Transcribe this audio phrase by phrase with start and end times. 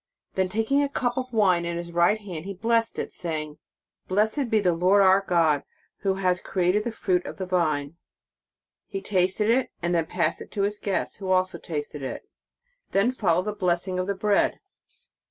[0.33, 3.59] Then taking a cup of wine in his right hand, he blessed it, saying:"
[4.07, 5.63] Blessed be the Lord our God,
[5.97, 7.97] who has created the fruit of the vine."
[8.87, 12.23] He first tasted it, and then passed it to his guests, who also tasted it.
[12.89, 14.59] Then followed the blessing of the bread.